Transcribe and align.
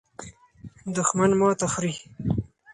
دښمن 0.95 1.31
ماته 1.39 1.65
خوري. 1.73 1.93